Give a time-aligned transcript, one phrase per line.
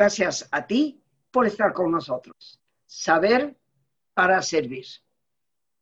[0.00, 2.58] Gracias a ti por estar con nosotros.
[2.86, 3.54] Saber
[4.14, 4.86] para servir.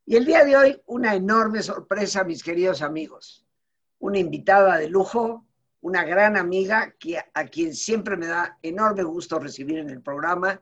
[0.07, 3.47] Y el día de hoy, una enorme sorpresa, mis queridos amigos.
[4.01, 5.47] Una invitada de lujo,
[5.83, 10.61] una gran amiga que, a quien siempre me da enorme gusto recibir en el programa,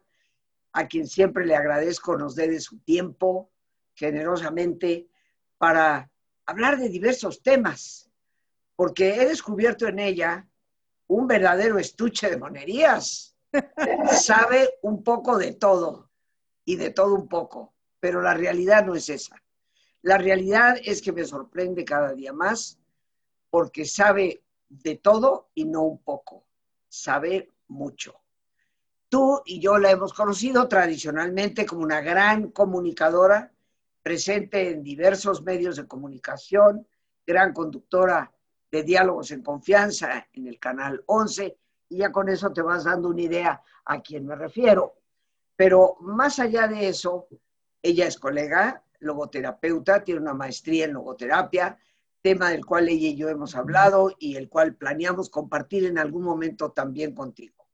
[0.72, 3.50] a quien siempre le agradezco nos dé de su tiempo
[3.94, 5.08] generosamente
[5.56, 6.10] para
[6.44, 8.10] hablar de diversos temas,
[8.74, 10.46] porque he descubierto en ella
[11.06, 13.32] un verdadero estuche de monerías.
[14.12, 16.10] Sabe un poco de todo
[16.64, 19.42] y de todo un poco, pero la realidad no es esa.
[20.02, 22.78] La realidad es que me sorprende cada día más
[23.50, 26.46] porque sabe de todo y no un poco,
[26.88, 28.20] sabe mucho.
[29.08, 33.52] Tú y yo la hemos conocido tradicionalmente como una gran comunicadora,
[34.02, 36.86] presente en diversos medios de comunicación,
[37.26, 38.32] gran conductora
[38.70, 41.56] de diálogos en confianza en el canal 11,
[41.88, 44.94] y ya con eso te vas dando una idea a quién me refiero.
[45.54, 47.28] Pero más allá de eso,
[47.82, 51.78] ella es colega, logoterapeuta, tiene una maestría en logoterapia,
[52.20, 56.24] tema del cual ella y yo hemos hablado y el cual planeamos compartir en algún
[56.24, 57.66] momento también contigo.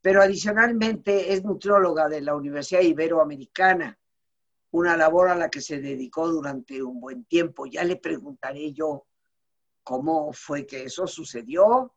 [0.00, 3.98] Pero adicionalmente es nutrióloga de la Universidad Iberoamericana,
[4.72, 7.66] una labor a la que se dedicó durante un buen tiempo.
[7.66, 9.06] Ya le preguntaré yo
[9.84, 11.94] cómo fue que eso sucedió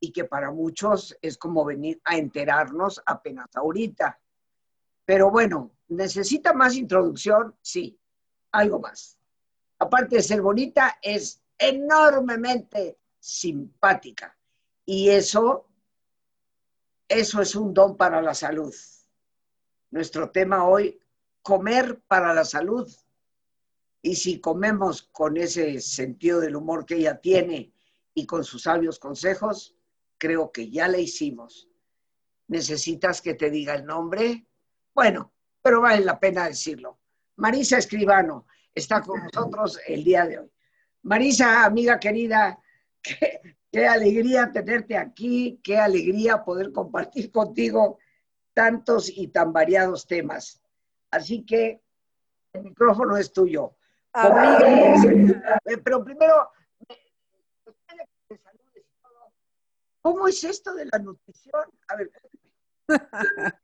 [0.00, 4.18] y que para muchos es como venir a enterarnos apenas ahorita.
[5.04, 7.54] Pero bueno, ¿necesita más introducción?
[7.62, 7.98] Sí,
[8.52, 9.18] algo más
[9.78, 14.36] aparte de ser bonita, es enormemente simpática.
[14.84, 15.68] Y eso,
[17.08, 18.74] eso es un don para la salud.
[19.90, 21.00] Nuestro tema hoy,
[21.42, 22.90] comer para la salud.
[24.02, 27.72] Y si comemos con ese sentido del humor que ella tiene
[28.14, 29.74] y con sus sabios consejos,
[30.18, 31.68] creo que ya le hicimos.
[32.48, 34.46] ¿Necesitas que te diga el nombre?
[34.94, 36.98] Bueno, pero vale la pena decirlo.
[37.36, 40.50] Marisa Escribano está con nosotros el día de hoy.
[41.02, 42.58] Marisa, amiga querida,
[43.70, 47.98] qué, alegría tenerte aquí, qué alegría poder compartir contigo
[48.52, 50.60] tantos y tan variados temas.
[51.10, 51.80] Así que
[52.52, 53.76] el micrófono es tuyo.
[54.14, 56.50] Eh, pero primero,
[60.02, 61.64] ¿cómo es esto de la nutrición?
[61.88, 62.10] A ver.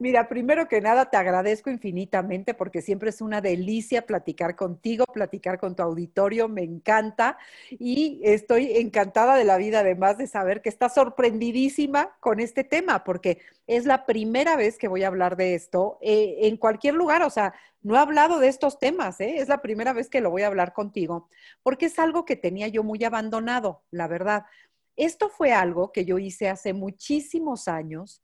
[0.00, 5.60] Mira, primero que nada te agradezco infinitamente porque siempre es una delicia platicar contigo, platicar
[5.60, 7.36] con tu auditorio, me encanta
[7.68, 13.04] y estoy encantada de la vida además de saber que estás sorprendidísima con este tema
[13.04, 17.22] porque es la primera vez que voy a hablar de esto eh, en cualquier lugar,
[17.22, 17.52] o sea,
[17.82, 19.36] no he hablado de estos temas, ¿eh?
[19.36, 21.28] es la primera vez que lo voy a hablar contigo
[21.62, 24.46] porque es algo que tenía yo muy abandonado, la verdad.
[25.00, 28.22] Esto fue algo que yo hice hace muchísimos años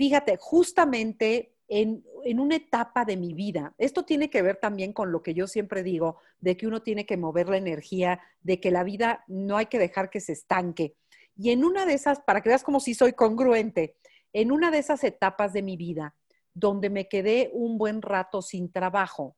[0.00, 5.22] fíjate, justamente en, una etapa de mi vida, esto tiene que ver también con lo
[5.22, 8.82] que yo siempre digo, de que uno tiene que mover la energía, de que la
[8.82, 10.96] vida no hay que dejar que se estanque.
[11.36, 13.98] Y en una de esas, para que veas como si soy congruente,
[14.32, 16.14] en una de esas etapas de mi vida,
[16.54, 19.36] donde me quedé un buen rato sin trabajo,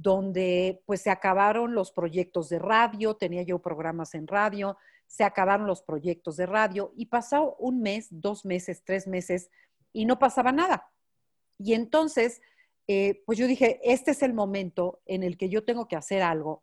[0.00, 4.76] donde pues se acabaron los proyectos de radio, tenía yo programas en radio,
[5.08, 9.50] se acabaron los proyectos de radio y pasó un mes, dos meses, tres meses
[9.92, 10.92] y no pasaba nada.
[11.58, 12.40] Y entonces,
[12.86, 16.22] eh, pues yo dije, este es el momento en el que yo tengo que hacer
[16.22, 16.62] algo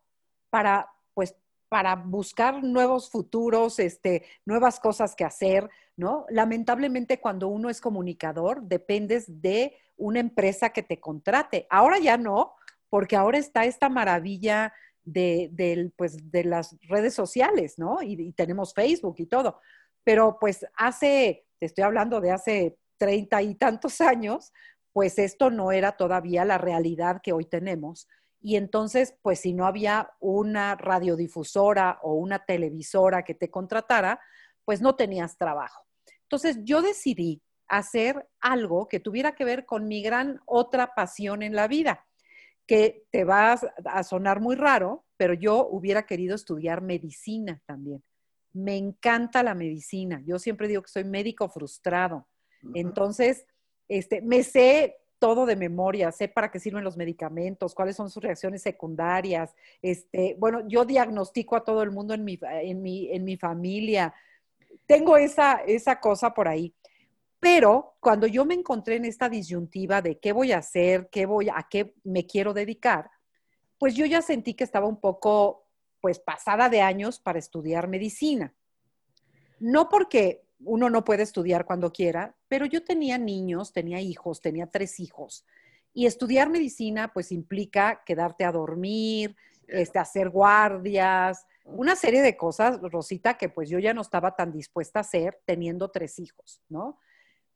[0.49, 1.35] para, pues,
[1.67, 6.25] para buscar nuevos futuros, este, nuevas cosas que hacer, ¿no?
[6.29, 11.67] Lamentablemente cuando uno es comunicador, dependes de una empresa que te contrate.
[11.69, 12.53] Ahora ya no,
[12.95, 14.71] porque ahora está esta maravilla
[15.03, 18.01] de, pues, de las redes sociales, ¿no?
[18.01, 19.59] Y, y tenemos Facebook y todo.
[20.05, 24.53] Pero pues hace, te estoy hablando de hace treinta y tantos años,
[24.93, 28.07] pues esto no era todavía la realidad que hoy tenemos.
[28.39, 34.21] Y entonces, pues si no había una radiodifusora o una televisora que te contratara,
[34.63, 35.83] pues no tenías trabajo.
[36.21, 41.57] Entonces yo decidí hacer algo que tuviera que ver con mi gran otra pasión en
[41.57, 42.05] la vida,
[42.67, 43.53] que te va
[43.85, 48.03] a sonar muy raro, pero yo hubiera querido estudiar medicina también.
[48.53, 50.21] Me encanta la medicina.
[50.25, 52.27] Yo siempre digo que soy médico frustrado.
[52.73, 53.45] Entonces,
[53.87, 58.23] este, me sé todo de memoria, sé para qué sirven los medicamentos, cuáles son sus
[58.23, 59.53] reacciones secundarias.
[59.81, 64.13] Este, bueno, yo diagnostico a todo el mundo en mi, en mi, en mi familia.
[64.85, 66.73] Tengo esa, esa cosa por ahí.
[67.45, 71.47] Pero cuando yo me encontré en esta disyuntiva de qué voy a hacer, qué voy,
[71.47, 73.11] a qué me quiero dedicar,
[73.77, 75.67] pues yo ya sentí que estaba un poco,
[76.01, 78.55] pues, pasada de años para estudiar medicina.
[79.59, 84.65] No porque uno no puede estudiar cuando quiera, pero yo tenía niños, tenía hijos, tenía
[84.65, 85.45] tres hijos.
[85.93, 89.35] Y estudiar medicina pues implica quedarte a dormir,
[89.67, 94.51] este, hacer guardias, una serie de cosas, Rosita, que pues yo ya no estaba tan
[94.51, 96.97] dispuesta a hacer teniendo tres hijos, ¿no?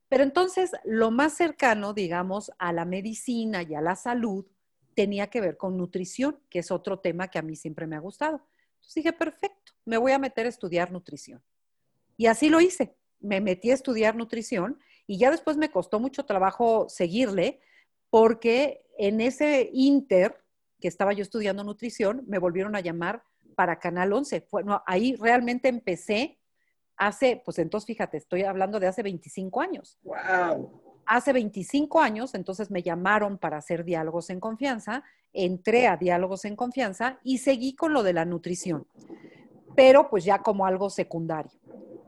[0.09, 4.45] Pero entonces lo más cercano, digamos, a la medicina y a la salud
[4.95, 7.99] tenía que ver con nutrición, que es otro tema que a mí siempre me ha
[7.99, 8.41] gustado.
[8.75, 11.41] Entonces dije, perfecto, me voy a meter a estudiar nutrición.
[12.17, 12.97] Y así lo hice.
[13.19, 17.61] Me metí a estudiar nutrición y ya después me costó mucho trabajo seguirle
[18.09, 20.43] porque en ese inter
[20.79, 23.23] que estaba yo estudiando nutrición, me volvieron a llamar
[23.55, 24.47] para Canal 11.
[24.51, 26.38] Bueno, ahí realmente empecé
[26.99, 29.97] hace, pues entonces fíjate, estoy hablando de hace 25 años.
[30.03, 30.69] ¡Wow!
[31.05, 35.03] Hace 25 años, entonces me llamaron para hacer diálogos en confianza,
[35.33, 38.85] entré a diálogos en confianza y seguí con lo de la nutrición,
[39.75, 41.51] pero pues ya como algo secundario.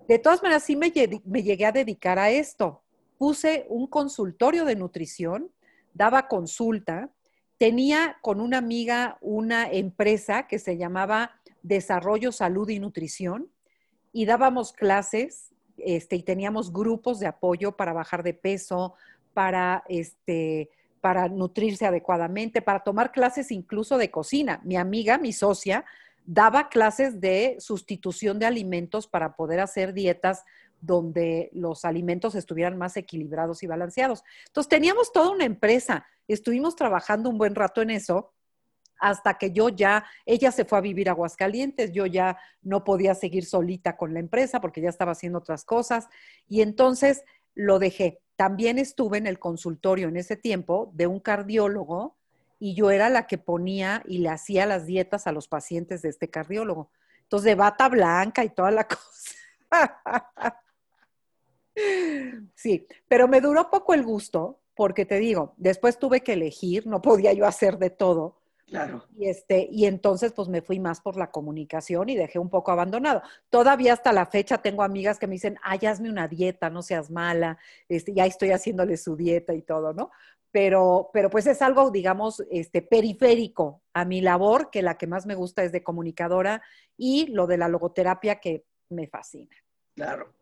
[0.07, 0.91] De todas maneras, sí me,
[1.23, 2.83] me llegué a dedicar a esto.
[3.17, 5.51] Puse un consultorio de nutrición,
[5.93, 7.09] daba consulta,
[7.57, 13.50] tenía con una amiga una empresa que se llamaba Desarrollo, Salud y Nutrición
[14.13, 18.93] y dábamos clases este, y teníamos grupos de apoyo para bajar de peso,
[19.33, 20.69] para, este,
[20.99, 24.61] para nutrirse adecuadamente, para tomar clases incluso de cocina.
[24.63, 25.85] Mi amiga, mi socia,
[26.25, 30.43] daba clases de sustitución de alimentos para poder hacer dietas
[30.79, 34.23] donde los alimentos estuvieran más equilibrados y balanceados.
[34.47, 38.33] Entonces teníamos toda una empresa, estuvimos trabajando un buen rato en eso
[39.01, 43.15] hasta que yo ya, ella se fue a vivir a Aguascalientes, yo ya no podía
[43.15, 46.07] seguir solita con la empresa porque ya estaba haciendo otras cosas
[46.47, 47.23] y entonces
[47.55, 48.21] lo dejé.
[48.35, 52.15] También estuve en el consultorio en ese tiempo de un cardiólogo
[52.59, 56.09] y yo era la que ponía y le hacía las dietas a los pacientes de
[56.09, 56.91] este cardiólogo.
[57.23, 60.61] Entonces, de bata blanca y toda la cosa.
[62.53, 67.01] sí, pero me duró poco el gusto porque te digo, después tuve que elegir, no
[67.01, 68.40] podía yo hacer de todo.
[68.71, 69.05] Claro.
[69.17, 72.71] Y, este, y entonces pues me fui más por la comunicación y dejé un poco
[72.71, 73.21] abandonado.
[73.49, 77.11] Todavía hasta la fecha tengo amigas que me dicen, ay, hazme una dieta, no seas
[77.11, 77.57] mala,
[77.89, 80.09] este, ya estoy haciéndole su dieta y todo, ¿no?
[80.51, 85.25] Pero, pero pues es algo, digamos, este, periférico a mi labor, que la que más
[85.25, 86.61] me gusta es de comunicadora
[86.95, 89.55] y lo de la logoterapia que me fascina.
[89.95, 90.33] Claro.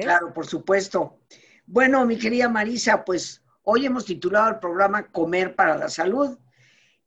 [0.00, 1.18] Claro, por supuesto.
[1.66, 6.38] Bueno, mi querida Marisa, pues hoy hemos titulado el programa Comer para la Salud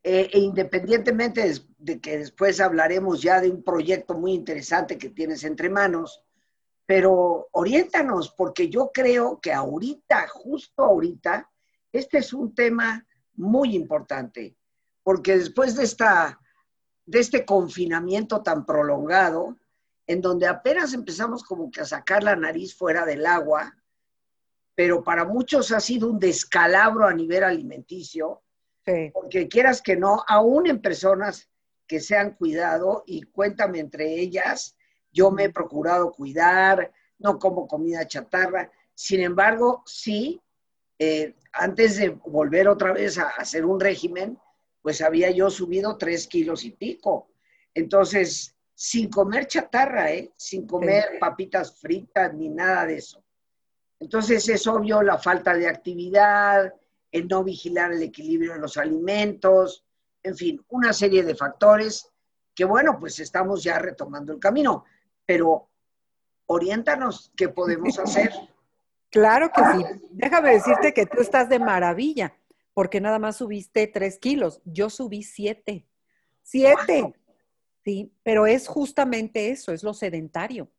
[0.04, 5.44] eh, e independientemente de, que después hablaremos ya de un proyecto muy interesante que tienes
[5.44, 6.24] entre manos,
[6.86, 11.50] pero oriéntanos, porque yo creo que ahorita, justo ahorita,
[11.92, 13.06] este es un tema
[13.36, 14.56] muy importante,
[15.04, 16.40] porque después de, esta,
[17.06, 19.58] de este confinamiento tan prolongado,
[20.08, 23.76] en donde apenas empezamos como que a sacar la nariz fuera del agua,
[24.74, 28.44] pero para muchos ha sido un descalabro a nivel alimenticio,
[29.14, 31.50] porque quieras que no, aún en personas
[31.88, 34.76] que se han cuidado, y cuéntame entre ellas,
[35.12, 40.42] yo me he procurado cuidar, no como comida chatarra, sin embargo, sí,
[41.00, 44.38] eh, antes de volver otra vez a hacer un régimen,
[44.82, 47.30] pues había yo subido tres kilos y pico.
[47.74, 50.32] Entonces, sin comer chatarra, ¿eh?
[50.36, 53.24] sin comer papitas fritas ni nada de eso.
[54.00, 56.74] Entonces es obvio la falta de actividad,
[57.12, 59.86] el no vigilar el equilibrio de los alimentos,
[60.24, 62.12] en fin, una serie de factores
[62.58, 64.84] que bueno, pues estamos ya retomando el camino,
[65.26, 65.70] pero
[66.48, 68.32] oriéntanos qué podemos hacer.
[69.12, 69.86] Claro que sí.
[70.12, 72.36] Déjame decirte que tú estás de maravilla,
[72.74, 74.62] porque nada más subiste tres kilos.
[74.66, 75.88] Yo subí siete.
[76.42, 77.14] Siete.
[77.84, 80.70] Sí, pero es justamente eso, es lo sedentario.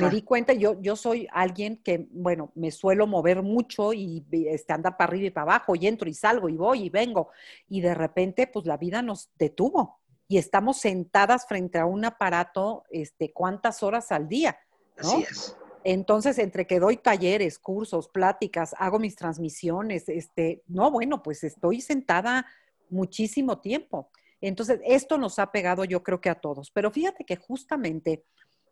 [0.00, 4.72] Me di cuenta, yo, yo soy alguien que, bueno, me suelo mover mucho y este,
[4.72, 7.28] andar para arriba y para abajo, y entro y salgo y voy y vengo.
[7.68, 12.84] Y de repente, pues la vida nos detuvo y estamos sentadas frente a un aparato,
[12.90, 14.58] este, ¿cuántas horas al día?
[14.96, 15.56] Así es.
[15.84, 21.80] Entonces, entre que doy talleres, cursos, pláticas, hago mis transmisiones, este, no, bueno, pues estoy
[21.80, 22.46] sentada
[22.90, 24.10] muchísimo tiempo.
[24.40, 26.70] Entonces, esto nos ha pegado yo creo que a todos.
[26.70, 28.24] Pero fíjate que justamente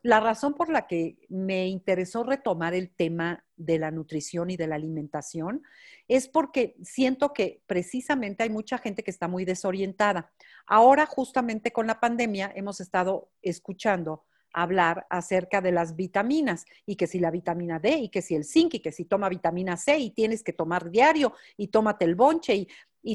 [0.06, 4.68] la razón por la que me interesó retomar el tema de la nutrición y de
[4.68, 5.64] la alimentación
[6.06, 10.30] es porque siento que precisamente hay mucha gente que está muy desorientada.
[10.64, 14.22] Ahora, justamente con la pandemia, hemos estado escuchando
[14.52, 18.44] hablar acerca de las vitaminas y que si la vitamina D y que si el
[18.44, 22.14] zinc y que si toma vitamina C y tienes que tomar diario y tómate el
[22.14, 22.68] bonche y,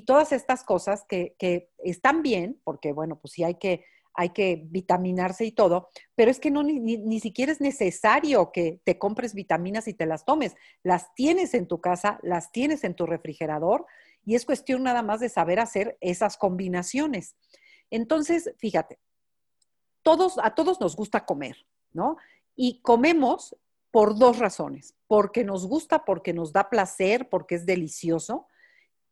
[0.05, 4.63] todas estas cosas que, que están bien, porque bueno, pues sí hay que hay que
[4.65, 9.33] vitaminarse y todo, pero es que no, ni, ni, siquiera es necesario que te compres
[9.33, 10.55] vitaminas y te las tomes.
[10.83, 13.85] Las tienes en tu casa, las tienes en tu refrigerador
[14.25, 17.35] y es cuestión nada más de saber hacer esas combinaciones.
[17.89, 18.99] Entonces, fíjate,
[20.03, 21.57] todos, a todos nos gusta comer,
[21.93, 22.17] ¿no?
[22.55, 23.55] Y comemos
[23.91, 28.47] por dos razones, porque nos gusta, porque nos da placer, porque es delicioso,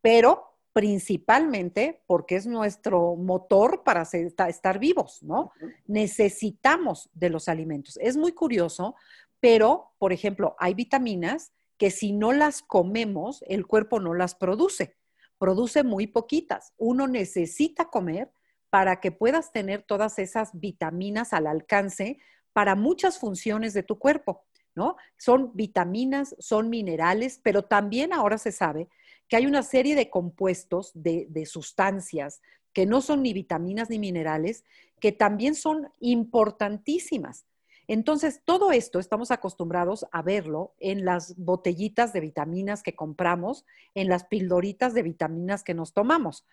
[0.01, 0.48] pero
[0.79, 5.51] principalmente porque es nuestro motor para estar vivos, ¿no?
[5.87, 7.97] Necesitamos de los alimentos.
[8.01, 8.95] Es muy curioso,
[9.41, 14.95] pero, por ejemplo, hay vitaminas que si no las comemos, el cuerpo no las produce.
[15.37, 16.71] Produce muy poquitas.
[16.77, 18.31] Uno necesita comer
[18.69, 22.19] para que puedas tener todas esas vitaminas al alcance
[22.53, 24.45] para muchas funciones de tu cuerpo,
[24.75, 24.95] ¿no?
[25.17, 28.87] Son vitaminas, son minerales, pero también ahora se sabe
[29.29, 32.41] que hay una serie de compuestos, de, sustancias,
[32.73, 34.65] que no son ni vitaminas ni minerales,
[34.99, 37.45] que también son importantísimas.
[37.87, 44.09] Entonces, todo esto estamos acostumbrados a verlo en las botellitas de vitaminas que compramos, en
[44.09, 46.45] las pildoritas de vitaminas que nos tomamos,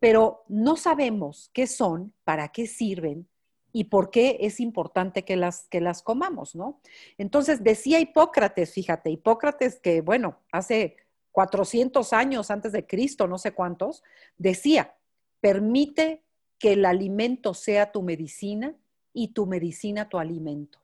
[0.00, 3.28] pero no sabemos qué son, para qué sirven
[3.72, 6.80] y por qué es importante que las, que las comamos, ¿no?
[7.18, 10.96] Entonces, decía Hipócrates, fíjate, Hipócrates que, bueno, hace
[11.34, 14.04] 400 años antes de Cristo, no sé cuántos,
[14.38, 14.94] decía,
[15.40, 16.22] permite
[16.60, 18.72] que el alimento sea tu medicina
[19.12, 20.78] y tu medicina tu alimento,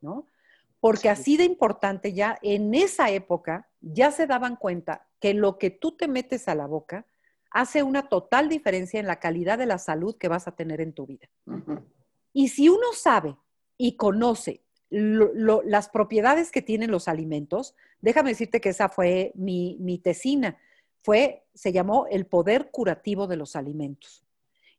[0.00, 0.28] ¿no?
[0.78, 5.70] Porque así de importante ya en esa época ya se daban cuenta que lo que
[5.70, 7.04] tú te metes a la boca
[7.50, 10.92] hace una total diferencia en la calidad de la salud que vas a tener en
[10.92, 11.28] tu vida.
[12.32, 13.36] Y si uno sabe
[13.76, 19.98] y conoce las propiedades que tienen los alimentos, déjame decirte que esa fue mi, mi
[19.98, 20.58] tesina,
[21.02, 24.26] fue, se llamó el poder curativo de los alimentos.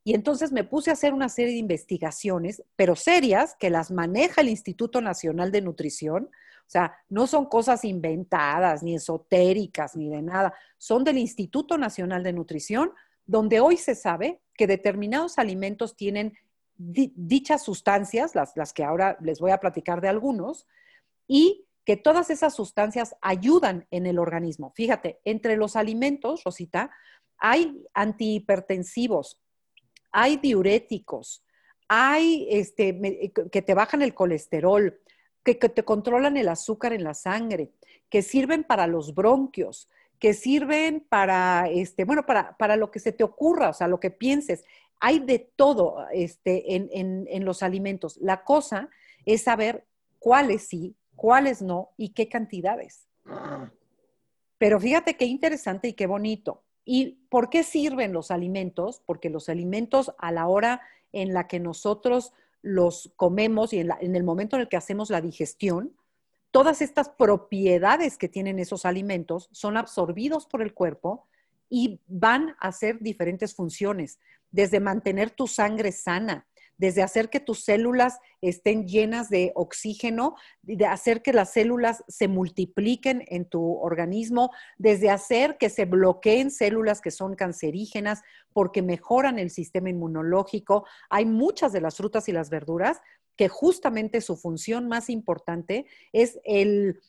[0.08, 4.40] Y entonces me puse a hacer una serie de investigaciones, pero serias, que las maneja
[4.40, 6.30] el Instituto Nacional de Nutrición.
[6.62, 10.54] O sea, no son cosas inventadas, ni esotéricas, ni de nada.
[10.78, 12.94] Son del Instituto Nacional de Nutrición,
[13.26, 16.38] donde hoy se sabe que determinados alimentos tienen
[16.77, 20.67] dichas sustancias, las, las que ahora les voy a platicar de algunos,
[21.27, 24.74] y que todas esas sustancias ayudan en el organismo.
[24.75, 26.91] Fíjate, entre los alimentos, Rosita,
[27.38, 29.41] hay antihipertensivos,
[30.12, 31.46] hay diuréticos,
[31.88, 35.00] hay este, que te bajan el colesterol,
[35.43, 37.72] que, te controlan el azúcar en la sangre,
[38.10, 43.13] que sirven para los bronquios, que sirven para, este, bueno, para, para lo que se
[43.13, 44.65] te ocurra, o sea, lo que pienses
[45.00, 48.18] hay de todo este, en, los alimentos.
[48.18, 48.89] La cosa
[49.25, 49.86] es saber
[50.20, 53.08] cuáles sí, cuáles no y qué cantidades.
[54.58, 56.63] Pero fíjate qué interesante y qué bonito.
[56.84, 59.01] ¿Y por qué sirven los alimentos?
[59.06, 64.16] Porque los alimentos a la hora en la que nosotros los comemos y en, en
[64.16, 65.94] el momento en el que hacemos la digestión,
[66.51, 71.27] todas estas propiedades que tienen esos alimentos son absorbidos por el cuerpo
[71.70, 74.20] y van a hacer diferentes funciones
[74.51, 80.86] desde mantener tu sangre sana, desde hacer que tus células estén llenas de oxígeno, de
[80.86, 87.01] hacer que las células se multipliquen en tu organismo, desde hacer que se bloqueen células
[87.01, 88.22] que son cancerígenas
[88.54, 90.86] porque mejoran el sistema inmunológico.
[91.10, 93.01] Hay muchas de las frutas y las verduras
[93.36, 97.00] que justamente su función más importante es el,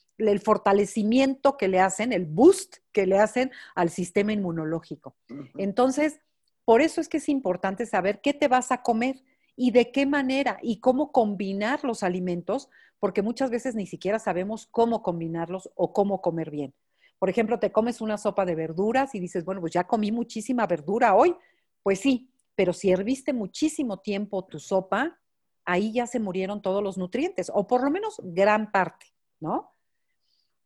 [0.45, 5.16] fortalecimiento que le hacen, el boost que le hacen al sistema inmunológico.
[5.57, 6.21] Entonces,
[6.68, 9.25] por eso es que es importante saber qué te vas a comer
[9.56, 14.68] y de qué manera y cómo combinar los alimentos, porque muchas veces ni siquiera sabemos
[14.70, 16.75] cómo combinarlos o cómo comer bien.
[17.18, 20.66] Por ejemplo, te comes una sopa de verduras y dices, bueno, pues ya comí muchísima
[20.66, 21.34] verdura hoy.
[21.82, 25.18] Pues sí, pero si herviste muchísimo tiempo tu sopa,
[25.64, 29.06] ahí ya se murieron todos los nutrientes, o por lo menos gran parte,
[29.40, 29.72] ¿no?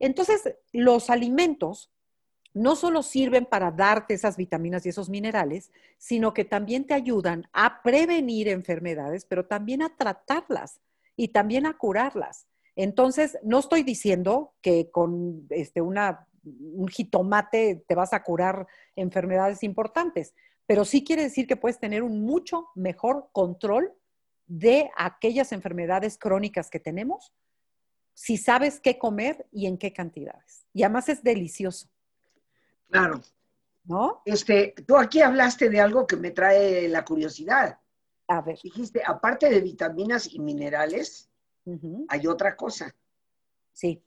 [0.00, 1.92] Entonces, los alimentos
[2.54, 7.48] no solo sirven para darte esas vitaminas y esos minerales, sino que también te ayudan
[7.52, 10.80] a prevenir enfermedades, pero también a tratarlas
[11.16, 12.46] y también a curarlas.
[12.76, 18.66] Entonces, no estoy diciendo que con este, una, un jitomate te vas a curar
[18.96, 20.34] enfermedades importantes,
[20.66, 23.92] pero sí quiere decir que puedes tener un mucho mejor control
[24.46, 27.32] de aquellas enfermedades crónicas que tenemos
[28.14, 30.66] si sabes qué comer y en qué cantidades.
[30.72, 31.88] Y además es delicioso.
[32.92, 33.22] Claro.
[33.84, 34.22] ¿No?
[34.24, 37.78] Este, tú aquí hablaste de algo que me trae la curiosidad.
[38.28, 38.58] A ver.
[38.62, 41.30] Dijiste, aparte de vitaminas y minerales,
[42.08, 42.94] hay otra cosa.
[43.72, 44.00] Sí.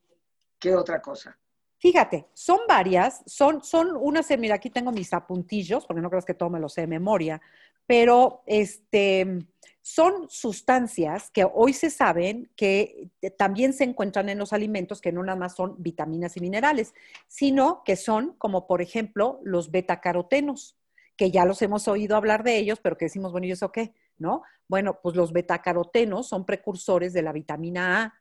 [0.59, 1.37] ¿Qué otra cosa?
[1.77, 6.33] Fíjate, son varias, son, son unas, mira, aquí tengo mis apuntillos, porque no creas que
[6.33, 7.41] todo me lo sé de memoria,
[7.85, 9.45] pero este,
[9.87, 15.21] son sustancias que hoy se saben que también se encuentran en los alimentos, que no
[15.21, 16.95] nada más son vitaminas y minerales,
[17.27, 20.75] sino que son como por ejemplo los betacarotenos,
[21.15, 23.93] que ya los hemos oído hablar de ellos, pero que decimos, bueno, ¿y eso qué?
[24.17, 24.41] ¿No?
[24.67, 28.13] Bueno, pues los betacarotenos son precursores de la vitamina A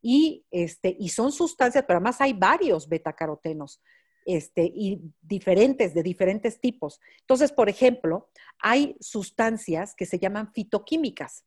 [0.00, 3.82] y, este, y son sustancias, pero además hay varios betacarotenos
[4.26, 7.00] este, y diferentes, de diferentes tipos.
[7.20, 11.44] Entonces, por ejemplo, hay sustancias que se llaman fitoquímicas,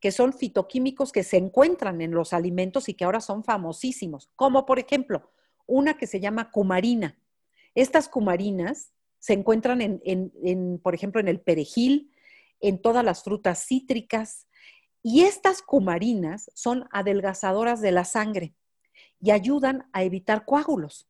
[0.00, 4.64] que son fitoquímicos que se encuentran en los alimentos y que ahora son famosísimos, como
[4.66, 5.32] por ejemplo,
[5.66, 7.18] una que se llama cumarina.
[7.74, 12.12] Estas cumarinas se encuentran en, por ejemplo, en el perejil,
[12.60, 14.46] en todas las frutas cítricas,
[15.02, 18.54] y estas cumarinas son adelgazadoras de la sangre
[19.20, 21.08] y ayudan a evitar coágulos.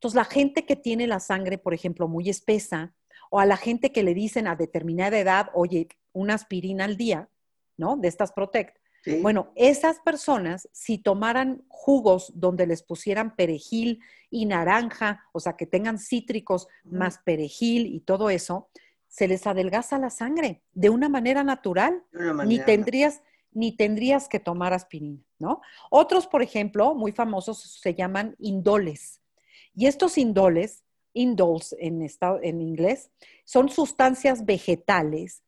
[0.00, 2.94] Entonces, la gente que tiene la sangre, por ejemplo, muy espesa,
[3.28, 7.28] o a la gente que le dicen a determinada edad, oye, una aspirina al día,
[7.76, 7.98] ¿no?
[7.98, 8.78] De estas Protect.
[9.20, 15.66] Bueno, esas personas, si tomaran jugos donde les pusieran perejil y naranja, o sea, que
[15.66, 18.70] tengan cítricos más perejil y todo eso,
[19.06, 22.04] se les adelgaza la sangre de una manera natural.
[22.46, 25.60] Ni tendrías, ni tendrías que tomar aspirina, ¿no?
[25.90, 29.19] Otros, por ejemplo, muy famosos se llaman indoles.
[29.74, 32.06] Y estos indoles, indoles en,
[32.42, 33.10] en inglés,
[33.44, 35.42] son sustancias vegetales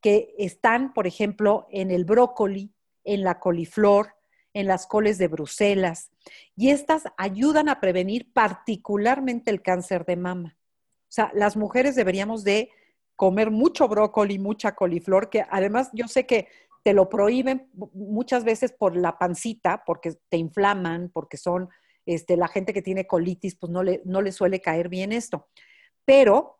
[0.00, 4.14] que están, por ejemplo, en el brócoli, en la coliflor,
[4.52, 6.10] en las coles de Bruselas.
[6.56, 10.56] Y estas ayudan a prevenir particularmente el cáncer de mama.
[10.58, 12.70] O sea, las mujeres deberíamos de
[13.16, 16.48] comer mucho brócoli, mucha coliflor, que además yo sé que
[16.82, 21.68] te lo prohíben muchas veces por la pancita, porque te inflaman, porque son
[22.06, 25.48] este, la gente que tiene colitis, pues no le, no le suele caer bien esto.
[26.04, 26.58] Pero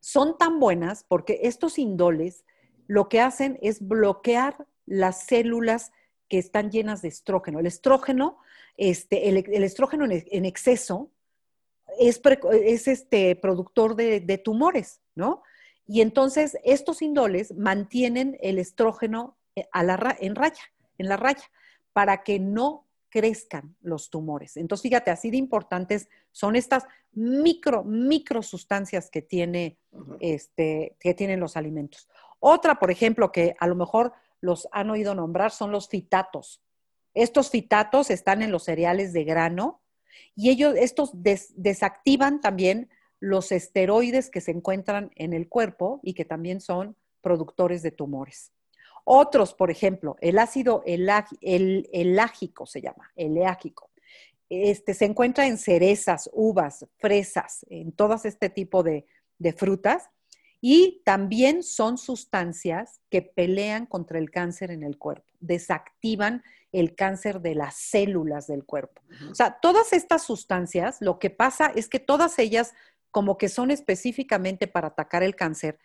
[0.00, 2.44] son tan buenas porque estos indoles
[2.86, 5.92] lo que hacen es bloquear las células
[6.28, 7.60] que están llenas de estrógeno.
[7.60, 8.38] El estrógeno,
[8.76, 11.10] este, el, estrógeno en, exceso
[11.98, 12.20] es,
[12.64, 15.42] es este, productor de, de, tumores, ¿no?
[15.86, 20.62] Y entonces estos indoles mantienen el estrógeno eh, a la, en raya,
[20.98, 21.50] en la raya,
[21.92, 24.56] para que no crezcan los tumores.
[24.56, 29.78] Entonces, fíjate, así de importantes son estas micro, micro sustancias que, tiene,
[30.20, 32.08] este, que tienen los alimentos.
[32.38, 36.62] Otra, por ejemplo, que a lo mejor los han oído nombrar son los fitatos.
[37.12, 39.82] Estos fitatos están en los cereales de grano
[40.34, 46.24] y ellos, estos desactivan también los esteroides que se encuentran en el cuerpo y que
[46.24, 48.52] también son productores de tumores.
[49.04, 53.90] Otros, por ejemplo, el ácido elágico se llama, elágico.
[54.48, 59.06] Este, se encuentra en cerezas, uvas, fresas, en todas este tipo de,
[59.38, 60.10] de frutas.
[60.60, 67.40] Y también son sustancias que pelean contra el cáncer en el cuerpo, desactivan el cáncer
[67.40, 69.02] de las células del cuerpo.
[69.30, 72.74] O sea, todas estas sustancias, lo que pasa es que todas ellas
[73.10, 75.78] como que son específicamente para atacar el cáncer,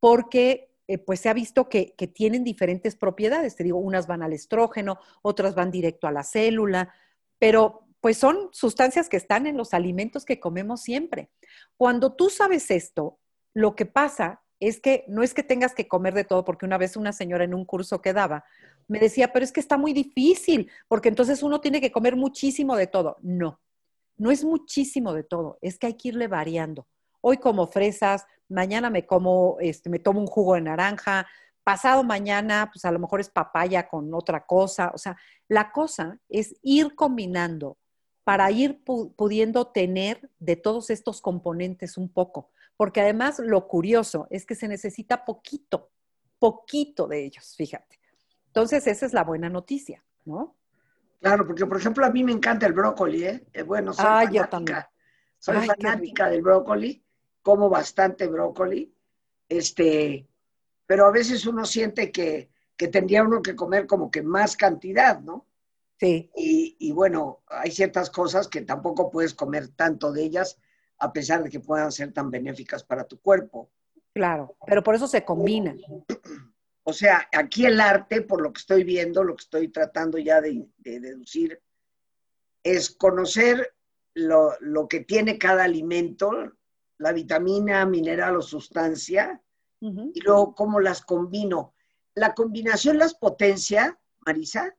[0.00, 3.54] porque eh, pues se ha visto que, tienen diferentes propiedades.
[3.54, 6.94] Te digo, unas van al estrógeno, otras van directo a la célula,
[7.38, 11.30] pero pues son sustancias que están en los alimentos que comemos siempre.
[11.76, 13.18] Cuando tú sabes esto,
[13.52, 16.78] lo que pasa es que no es que tengas que comer de todo, porque una
[16.78, 18.44] vez una señora en un curso que daba
[18.88, 22.74] me decía, pero es que está muy difícil, porque entonces uno tiene que comer muchísimo
[22.74, 23.18] de todo.
[23.20, 23.60] No,
[24.16, 26.88] no es muchísimo de todo, es que hay que irle variando.
[27.20, 31.26] Hoy como fresas, mañana me como, este, me tomo un jugo de naranja,
[31.64, 34.90] pasado mañana, pues a lo mejor es papaya con otra cosa.
[34.94, 35.16] O sea,
[35.48, 37.76] la cosa es ir combinando
[38.24, 42.50] para ir pudiendo tener de todos estos componentes un poco.
[42.76, 45.90] Porque además lo curioso es que se necesita poquito,
[46.38, 47.98] poquito de ellos, fíjate.
[48.46, 50.56] Entonces, esa es la buena noticia, ¿no?
[51.20, 53.46] Claro, porque por ejemplo a mí me encanta el brócoli, ¿eh?
[53.52, 54.90] eh bueno, soy ah, fanática,
[55.38, 57.04] soy fanática del brócoli
[57.48, 58.94] como bastante brócoli,
[59.48, 60.28] este,
[60.84, 65.46] pero a veces uno siente que, tendría uno que comer como que más cantidad, ¿no?
[65.98, 66.30] Sí.
[66.36, 70.58] Y, bueno, hay ciertas cosas que tampoco puedes comer tanto de ellas,
[70.98, 73.70] a pesar de que puedan ser tan benéficas para tu cuerpo.
[74.12, 75.80] Claro, pero por eso se combinan.
[76.82, 80.42] O sea, aquí el arte, por lo que estoy viendo, lo que estoy tratando ya
[80.42, 81.62] de, deducir,
[82.62, 83.74] es conocer
[84.12, 86.57] lo, lo, que tiene cada alimento,
[86.98, 89.42] la vitamina, mineral o sustancia,
[89.80, 91.72] y luego cómo las combino.
[92.14, 94.74] ¿La combinación las potencia, Marisa?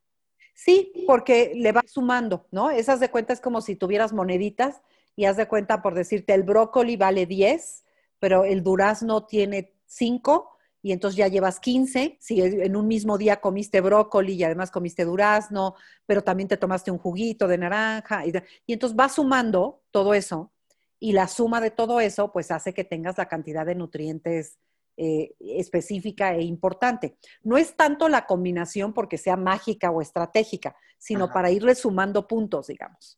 [0.53, 2.69] Sí, porque le va sumando, ¿no?
[2.69, 4.81] Esas de cuenta es como si tuvieras moneditas
[5.15, 7.85] y haz de cuenta, por decirte, el brócoli vale 10,
[8.19, 13.41] pero el durazno tiene 5 y entonces ya llevas 15, si en un mismo día
[13.41, 18.33] comiste brócoli y además comiste durazno, pero también te tomaste un juguito de naranja, y,
[18.65, 20.51] y entonces vas sumando todo eso,
[20.99, 24.59] y la suma de todo eso, pues hace que tengas la cantidad de nutrientes
[24.97, 27.17] eh, específica e importante.
[27.41, 32.67] No es tanto la combinación porque sea mágica o estratégica, sino para irle sumando puntos,
[32.67, 33.17] digamos.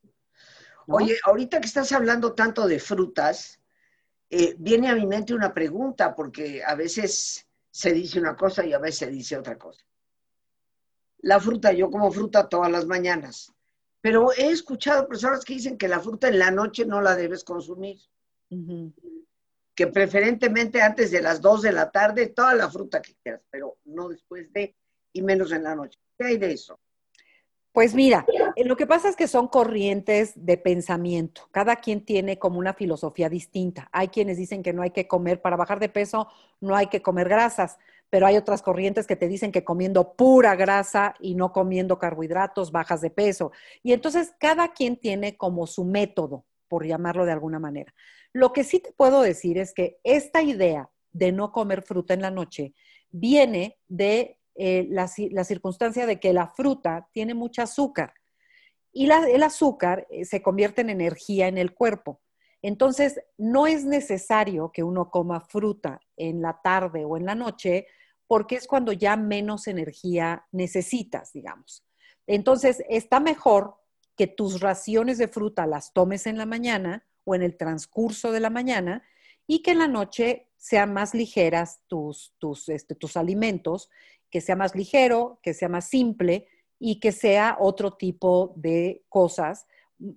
[0.88, 3.60] Oye, ahorita que estás hablando tanto de frutas,
[4.30, 8.74] eh, viene a mi mente una pregunta, porque a veces se dice una cosa y
[8.74, 9.84] a veces se dice otra cosa.
[11.20, 13.54] La fruta, yo como fruta todas las mañanas,
[14.02, 17.44] pero he escuchado personas que dicen que la fruta en la noche no la debes
[17.44, 18.00] consumir
[19.76, 23.78] que preferentemente antes de las 2 de la tarde, toda la fruta que quieras, pero
[23.86, 24.76] no después de
[25.14, 26.00] y menos en la noche.
[26.18, 26.80] ¿Qué hay de eso?
[27.72, 31.48] Pues mira, eh, lo que pasa es que son corrientes de pensamiento.
[31.52, 33.90] Cada quien tiene como una filosofía distinta.
[33.94, 36.28] Hay quienes dicen que no hay que comer para bajar de peso,
[36.60, 37.78] no hay que comer grasas,
[38.12, 42.74] pero hay otras corrientes que te dicen que comiendo pura grasa y no comiendo carbohidratos
[42.74, 43.54] bajas de peso.
[43.82, 47.96] Y entonces cada quien tiene como su método, por llamarlo de alguna manera.
[48.34, 52.22] Lo que sí te puedo decir es que esta idea de no comer fruta en
[52.22, 52.74] la noche
[53.12, 58.14] viene de eh, la, circunstancia de que la fruta tiene mucho azúcar
[58.92, 62.20] y el azúcar eh, se convierte en energía en el cuerpo.
[62.62, 67.88] Entonces, no es necesario que uno coma fruta en la tarde o en la noche
[68.32, 71.86] porque es cuando ya menos energía necesitas, digamos.
[72.26, 73.76] Entonces, está mejor
[74.16, 78.40] que tus raciones de fruta las tomes en la mañana o en el transcurso de
[78.40, 79.04] la mañana
[79.48, 83.90] y que en la noche sean más ligeras tus, tus, este, tus alimentos,
[84.30, 86.48] que sea más ligero, que sea más simple
[86.80, 89.68] y que sea otro tipo de cosas,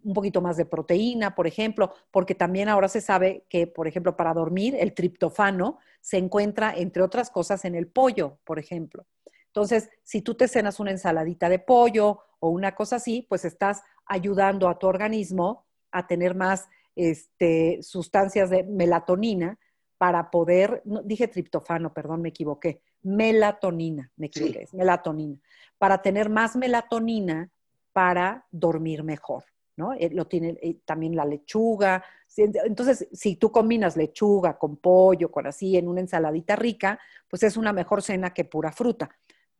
[0.02, 4.16] un poquito más de proteína, por ejemplo, porque también ahora se sabe que, por ejemplo,
[4.16, 9.06] para dormir, el triptofano se encuentra, entre otras cosas, en el pollo, por ejemplo.
[9.46, 13.82] Entonces, si tú te cenas una ensaladita de pollo o una cosa así, pues estás
[14.06, 19.58] ayudando a tu organismo a tener más este, sustancias de melatonina
[19.96, 25.38] para poder, dije triptofano, perdón, me equivoqué, melatonina, me equivoqué, melatonina,
[25.78, 27.50] para tener más melatonina
[27.92, 29.44] para dormir mejor,
[29.76, 29.92] ¿no?
[29.94, 32.04] Eh, lo tiene eh, también la lechuga.
[32.36, 37.56] Entonces, si tú combinas lechuga con pollo, con así, en una ensaladita rica, pues es
[37.56, 39.08] una mejor cena que pura fruta.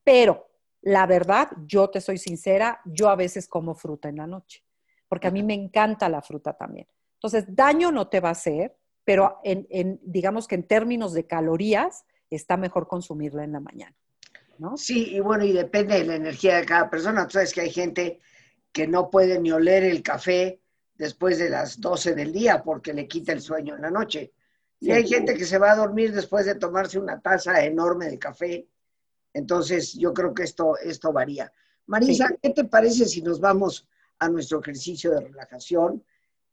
[0.02, 0.48] Pero
[0.82, 4.62] la verdad, yo te soy sincera, yo a veces como fruta en la noche,
[5.08, 6.86] porque a mí me encanta la fruta también.
[7.14, 12.04] Entonces, daño no te va a hacer, pero en, digamos que en términos de calorías,
[12.30, 13.94] está mejor consumirla en la mañana.
[14.58, 14.76] ¿no?
[14.76, 17.26] Sí, y bueno, y depende de la energía de cada persona.
[17.26, 18.20] Tú sabes que hay gente
[18.74, 20.60] que no puede ni oler el café
[20.96, 24.32] después de las 12 del día porque le quita el sueño en la noche.
[24.80, 28.18] Y hay gente que se va a dormir después de tomarse una taza enorme de
[28.18, 28.68] café.
[29.32, 31.52] Entonces, yo creo que esto, esto varía.
[31.86, 36.04] Marisa, ¿qué te parece si nos vamos a nuestro ejercicio de relajación?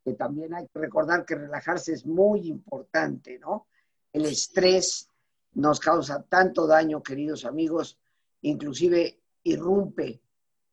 [0.04, 3.68] que también hay que recordar que relajarse es muy importante, ¿no?
[4.12, 5.08] El estrés
[5.54, 8.00] nos causa tanto daño, queridos amigos,
[8.42, 10.22] inclusive irrumpe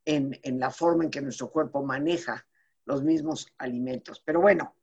[0.09, 2.47] en, la forma en que nuestro cuerpo maneja
[2.87, 4.23] los mismos alimentos.
[4.25, 4.75] Pero bueno,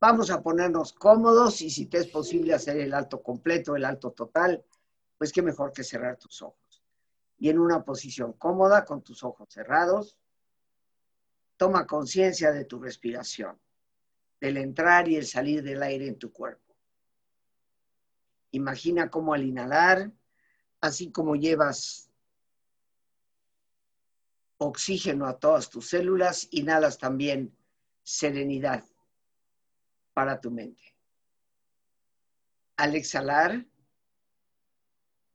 [0.00, 4.12] vamos a ponernos cómodos y si te es posible hacer el alto completo, el alto
[4.12, 4.64] total,
[5.18, 6.84] pues qué mejor que cerrar tus ojos.
[7.38, 10.16] Y en una posición cómoda, con tus ojos cerrados,
[11.56, 13.58] toma conciencia de tu respiración
[14.40, 16.72] del entrar y el salir del aire en tu cuerpo.
[18.52, 20.12] Imagina cómo al inhalar,
[20.80, 22.11] así como llevas
[24.66, 27.56] oxígeno a todas tus células, inhalas también
[28.02, 28.84] serenidad
[30.12, 30.82] para tu mente.
[32.76, 33.66] Al exhalar,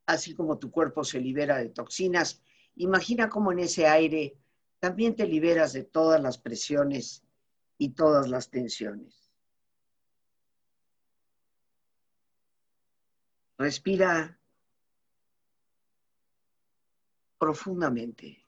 [0.06, 2.42] así como tu cuerpo se libera de toxinas,
[2.76, 4.36] imagina cómo en ese aire
[4.80, 7.24] también te liberas de todas las presiones
[7.78, 9.32] y todas las tensiones.
[13.56, 14.38] Respira
[17.38, 18.47] profundamente.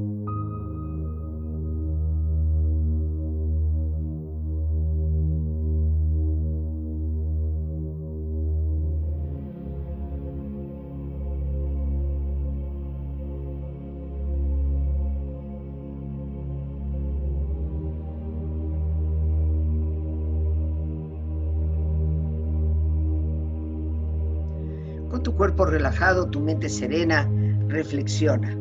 [25.11, 27.29] Con tu cuerpo relajado, tu mente serena,
[27.67, 28.55] reflexiona.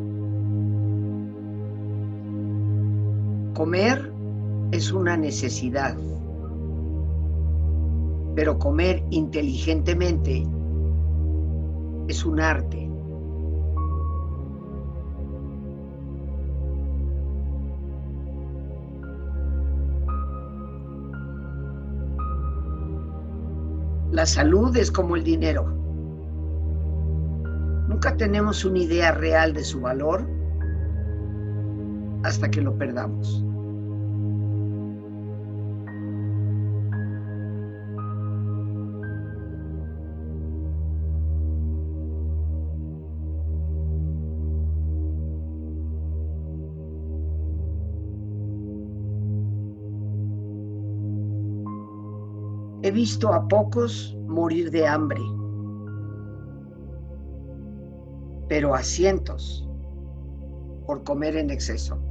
[3.54, 4.12] Comer
[4.72, 5.96] es una necesidad,
[8.34, 10.44] pero comer inteligentemente
[12.08, 12.90] es un arte.
[24.10, 25.80] La salud es como el dinero.
[28.02, 30.26] Nunca tenemos una idea real de su valor
[32.22, 33.44] hasta que lo perdamos.
[52.82, 55.20] He visto a pocos morir de hambre,
[58.50, 59.64] pero a cientos
[60.84, 62.02] por comer en exceso.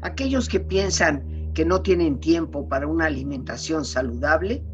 [0.00, 4.64] Aquellos que piensan que no tienen tiempo para una alimentación saludable,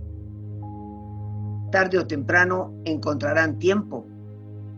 [1.72, 4.06] tarde o temprano encontrarán tiempo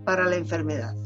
[0.06, 1.05] para la enfermedad.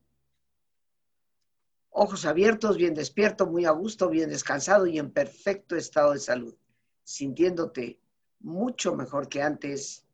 [1.93, 6.55] Ojos abiertos, bien despierto, muy a gusto, bien descansado y en perfecto estado de salud,
[7.03, 7.99] sintiéndote
[8.39, 10.05] mucho mejor que antes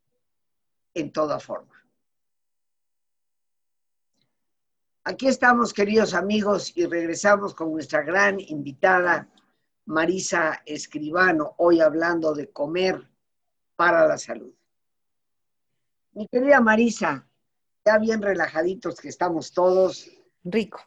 [0.95, 1.73] en toda forma.
[5.03, 9.29] Aquí estamos, queridos amigos, y regresamos con nuestra gran invitada,
[9.85, 13.07] Marisa Escribano, hoy hablando de comer
[13.75, 14.53] para la salud.
[16.11, 17.25] Mi querida Marisa,
[17.85, 20.09] ya bien relajaditos que estamos todos.
[20.43, 20.81] Rico.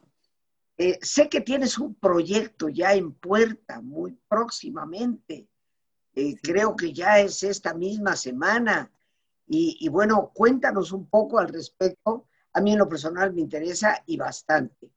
[0.81, 5.47] Eh, sé que tienes un proyecto ya en puerta muy próximamente.
[6.15, 8.91] Eh, creo que ya es esta misma semana.
[9.45, 12.25] Y, bueno, cuéntanos un poco al respecto.
[12.53, 14.89] A mí en lo personal me interesa y bastante.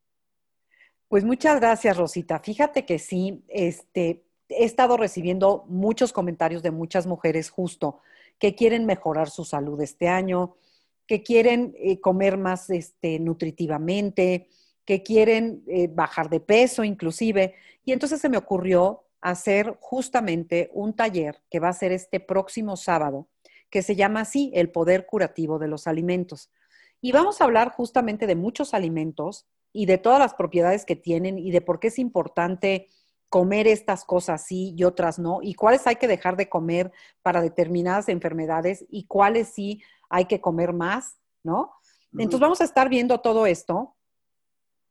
[1.07, 2.38] Pues muchas gracias, Rosita.
[2.38, 8.01] Fíjate que sí, este, he estado recibiendo muchos comentarios de muchas mujeres justo
[8.38, 10.57] que quieren mejorar su salud este año,
[11.07, 14.49] que quieren eh, comer más este, nutritivamente,
[14.85, 17.55] que quieren eh, bajar de peso inclusive.
[17.85, 22.77] Y entonces se me ocurrió hacer justamente un taller que va a ser este próximo
[22.77, 23.29] sábado
[23.70, 26.51] que se llama así el poder curativo de los alimentos.
[27.01, 31.38] Y vamos a hablar justamente de muchos alimentos y de todas las propiedades que tienen
[31.38, 32.87] y de por qué es importante
[33.29, 37.40] comer estas cosas sí y otras no, y cuáles hay que dejar de comer para
[37.40, 41.73] determinadas enfermedades y cuáles sí hay que comer más, ¿no?
[42.12, 43.94] Entonces vamos a estar viendo todo esto,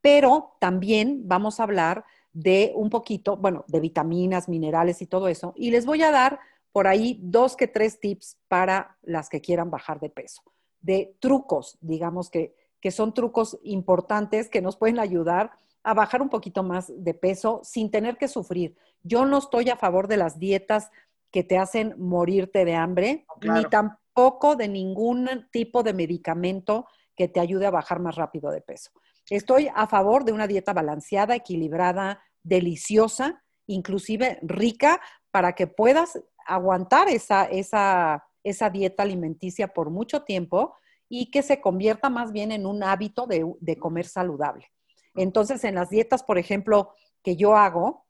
[0.04, 5.54] pero también vamos a hablar de un poquito, bueno, de vitaminas, minerales y todo eso,
[5.56, 6.42] y les voy a dar
[6.74, 10.42] por ahí dos que tres tips para las que quieran bajar de peso,
[10.82, 15.52] de trucos, digamos que, que son trucos importantes que nos pueden ayudar
[15.84, 18.76] a bajar un poquito más de peso sin tener que sufrir.
[19.04, 20.92] Yo no estoy a favor de las dietas
[21.32, 27.40] que te hacen morirte de hambre, ni tampoco de ningún tipo de medicamento que te
[27.40, 28.92] ayude a bajar más rápido de peso.
[29.34, 35.02] Estoy a favor de una dieta balanceada, equilibrada, deliciosa, inclusive rica,
[35.32, 40.76] para que puedas aguantar esa, esa, esa dieta alimenticia por mucho tiempo
[41.10, 44.72] y que se convierta más bien en un hábito de, de, comer saludable.
[45.16, 46.94] Entonces, en las dietas, por ejemplo,
[47.24, 48.06] que yo hago,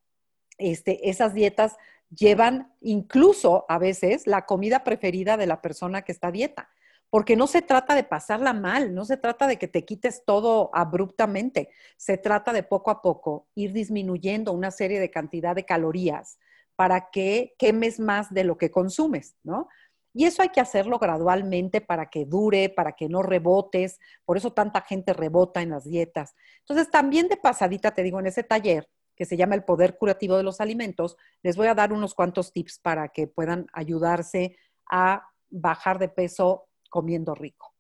[0.58, 1.78] este, esas dietas
[2.10, 6.70] llevan incluso a veces la comida preferida de la persona que está a dieta,
[7.14, 10.72] porque no se trata de pasarla mal, no se trata de que te quites todo
[10.74, 16.40] abruptamente, se trata de poco a poco ir disminuyendo una serie de cantidad de calorías
[16.76, 19.68] para que quemes más de lo que consumes, ¿no?
[20.12, 24.00] Y eso hay que hacerlo gradualmente para que dure, para que no rebotes.
[24.26, 26.34] Por eso tanta gente rebota en las dietas.
[26.62, 30.36] Entonces, también de pasadita, te digo, en ese taller que se llama El Poder Curativo
[30.36, 34.58] de los Alimentos, les voy a dar unos cuantos tips para que puedan ayudarse
[34.90, 37.74] a bajar de peso comiendo rico.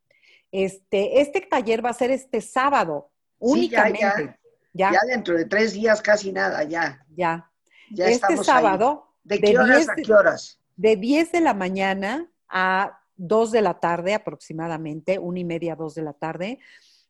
[0.51, 4.39] Este, este taller va a ser este sábado, únicamente.
[4.73, 7.05] ya, ya, dentro de tres días, casi nada, ya.
[7.15, 7.47] Ya,
[7.95, 9.07] este sábado.
[9.23, 10.59] ¿De qué horas a qué horas?
[10.75, 15.93] De 10 de la mañana a 2 de la tarde aproximadamente, una y media, 2
[15.93, 16.59] de la tarde.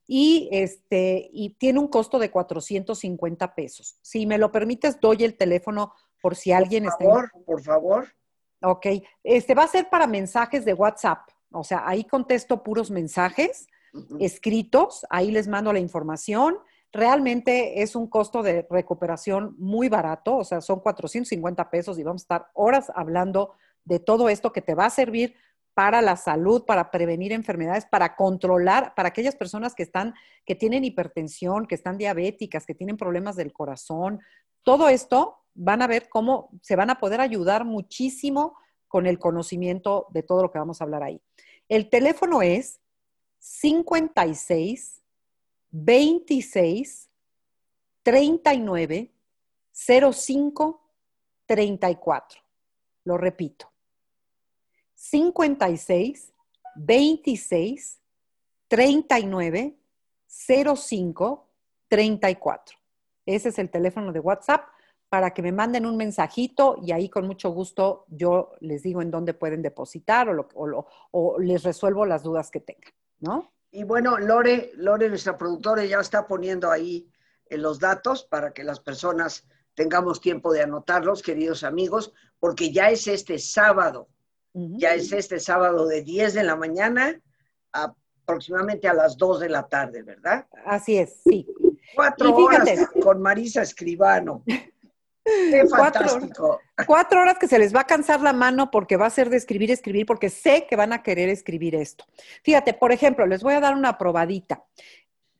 [0.05, 3.97] Y, este, y tiene un costo de 450 pesos.
[4.01, 6.97] Si me lo permites, doy el teléfono por si alguien está.
[6.97, 8.07] Por favor, por favor.
[8.61, 8.87] Ok.
[9.23, 11.29] Este va a ser para mensajes de WhatsApp.
[11.53, 13.67] O sea, ahí contesto puros mensajes
[14.19, 16.57] escritos, ahí les mando la información.
[16.91, 22.21] Realmente es un costo de recuperación muy barato, o sea, son 450 pesos y vamos
[22.21, 23.53] a estar horas hablando
[23.85, 25.35] de todo esto que te va a servir
[25.73, 30.13] para la salud, para prevenir enfermedades, para controlar, para aquellas personas que están,
[30.45, 34.19] que tienen hipertensión, que están diabéticas, que tienen problemas del corazón.
[34.61, 38.55] Todo esto van a ver cómo se van a poder ayudar muchísimo
[38.87, 41.19] con el conocimiento de todo lo que vamos a hablar ahí.
[41.69, 42.79] El teléfono es
[43.39, 45.01] 56
[45.71, 47.09] 26
[48.03, 49.11] 39
[49.73, 50.81] 05
[51.45, 52.41] 34.
[53.05, 53.71] Lo repito.
[54.95, 56.31] 56
[56.75, 57.99] 26
[58.67, 59.75] 39
[60.27, 61.49] 05
[61.87, 62.77] 34.
[63.25, 64.67] Ese es el teléfono de WhatsApp
[65.13, 69.11] para que me manden un mensajito y ahí con mucho gusto yo les digo en
[69.11, 73.53] dónde pueden depositar o, les resuelvo las dudas que tengan, ¿no?
[73.69, 77.07] Y bueno, Lore, Lore, nuestra productora, ya está poniendo ahí
[77.47, 79.45] eh, los datos para que las personas
[79.75, 84.07] tengamos tiempo de anotarlos, queridos amigos, porque ya es este sábado,
[84.55, 87.21] ya es este sábado de 10 de la mañana
[87.71, 90.47] aproximadamente a las 2 de la tarde, ¿verdad?
[90.65, 91.45] Así es, sí.
[91.93, 94.41] Cuatro horas con Marisa Escribano.
[95.23, 96.59] Qué fantástico.
[96.85, 99.37] Cuatro, horas que se les va a cansar la mano porque va a ser de
[99.37, 102.05] escribir, escribir, porque sé que van a querer escribir esto.
[102.43, 104.65] Fíjate, por ejemplo, les voy a dar una probadita.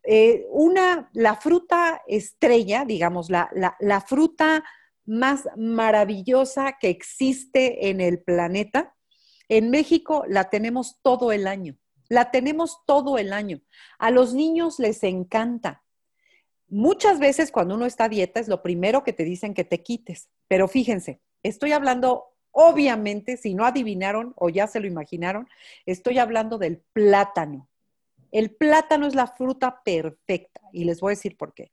[0.04, 4.64] Eh, una, la fruta estrella, digamos, la, la fruta
[5.06, 8.96] más maravillosa que existe en el planeta,
[9.50, 11.78] en México la tenemos todo el año.
[12.10, 13.62] La tenemos todo el año.
[13.98, 15.84] A los niños les encanta.
[16.74, 19.84] Muchas veces cuando uno está a dieta es lo primero que te dicen que te
[19.84, 25.48] quites, pero fíjense, estoy hablando, obviamente, si no adivinaron o ya se lo imaginaron,
[25.86, 27.70] estoy hablando del plátano.
[28.32, 31.72] El plátano es la fruta perfecta y les voy a decir por qué.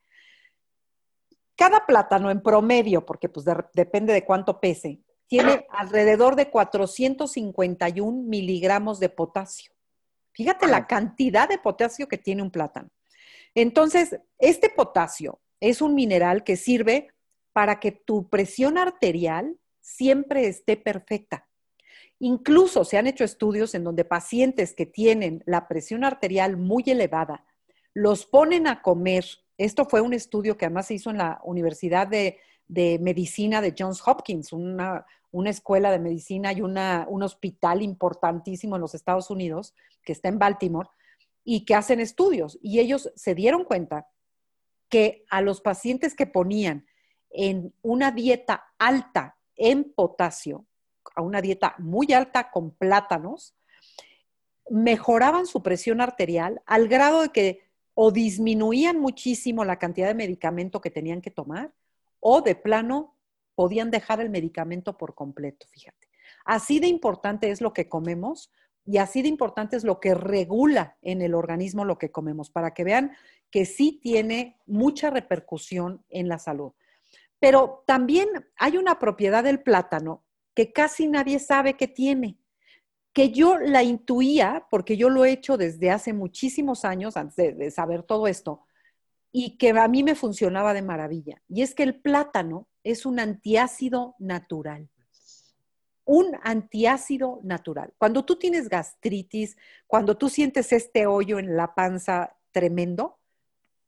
[1.57, 9.01] Cada plátano en promedio, porque pues depende de cuánto pese, tiene alrededor de 451 miligramos
[9.01, 9.73] de potasio.
[10.33, 12.91] Fíjate la cantidad de potasio que tiene un plátano.
[13.55, 17.09] Entonces, este potasio es un mineral que sirve
[17.53, 21.49] para que tu presión arterial siempre esté perfecta.
[22.19, 27.45] Incluso se han hecho estudios en donde pacientes que tienen la presión arterial muy elevada,
[27.95, 29.25] los ponen a comer.
[29.59, 32.39] Esto fue un estudio que además se hizo en la Universidad de,
[33.01, 35.05] Medicina de Johns Hopkins, una,
[35.47, 40.89] escuela de medicina y un hospital importantísimo en los Estados Unidos, que está en Baltimore
[41.45, 42.59] y que hacen estudios.
[42.63, 44.09] Y ellos se dieron cuenta
[44.89, 46.87] que a los pacientes que ponían
[47.31, 50.67] en una dieta alta en potasio,
[51.15, 53.55] a una dieta muy alta con plátanos,
[54.69, 60.81] mejoraban su presión arterial al grado de que o disminuían muchísimo la cantidad de medicamento
[60.81, 61.73] que tenían que tomar
[62.21, 63.17] o de plano
[63.55, 66.09] podían dejar el medicamento por completo, fíjate.
[66.45, 68.51] Así de importante es lo que comemos
[68.91, 72.75] y así de importante es lo que regula en el organismo lo que comemos, para
[72.75, 73.13] que vean
[73.49, 76.73] que sí tiene mucha repercusión en la salud.
[77.39, 80.25] Pero también hay una propiedad del plátano
[80.55, 82.41] que casi nadie sabe que tiene,
[83.13, 87.71] que yo la intuía, porque yo lo he hecho desde hace muchísimos años, antes de,
[87.71, 88.63] saber todo esto,
[89.31, 91.41] y que a mí me funcionaba de maravilla.
[91.49, 94.89] Y es que el plátano es un antiácido natural
[96.13, 97.95] un antiácido natural.
[97.97, 99.57] Cuando tú tienes gastritis,
[99.87, 103.21] cuando tú sientes este hoyo en la panza tremendo,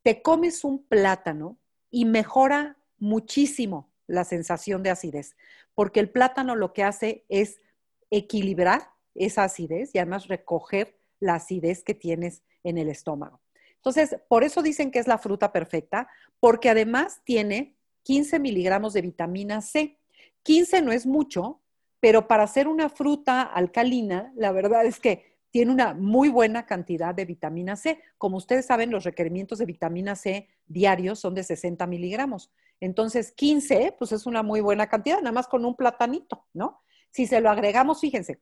[0.04, 1.58] te comes un plátano
[1.90, 5.34] y mejora muchísimo la sensación de acidez,
[5.74, 7.60] porque el plátano lo que hace es
[8.08, 13.40] equilibrar esa acidez y además recoger la acidez que tienes en el estómago.
[13.74, 16.08] Entonces, por eso dicen que es la fruta perfecta,
[16.38, 19.98] porque además tiene 15 miligramos de vitamina C.
[20.44, 21.61] 15 no es mucho,
[22.02, 27.14] pero para ser una fruta alcalina, la verdad es que tiene una muy buena cantidad
[27.14, 28.00] de vitamina C.
[28.18, 32.50] Como ustedes saben, los requerimientos de vitamina C diarios son de 60 miligramos.
[32.80, 36.82] Entonces, 15, pues es una muy buena cantidad, nada más con un platanito, ¿no?
[37.12, 38.40] Si se lo agregamos, fíjense,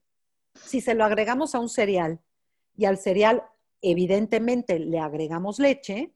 [0.55, 2.19] si se lo agregamos a un cereal
[2.79, 3.45] y al cereal,
[3.83, 6.15] evidentemente, le agregamos leche,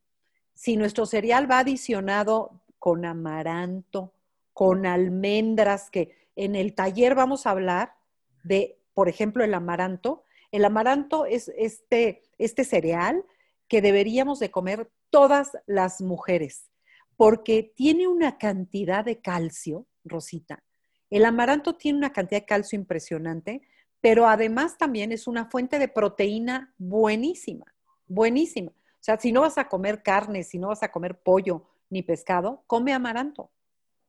[0.55, 4.15] si nuestro cereal va adicionado con amaranto,
[4.55, 7.95] con almendras, que en el taller vamos a hablar
[8.43, 10.25] de, por ejemplo, el amaranto.
[10.51, 13.25] El amaranto es este, este cereal
[13.69, 16.71] que deberíamos de comer todas las mujeres,
[17.17, 20.63] porque tiene una cantidad de calcio, Rosita.
[21.11, 23.63] El amaranto tiene una cantidad de calcio impresionante,
[24.01, 27.65] pero además también es una fuente de proteína buenísima,
[28.07, 28.71] buenísima.
[28.71, 32.03] O sea, si no vas a comer carne, si no vas a comer pollo ni
[32.03, 33.51] pescado, come amaranto.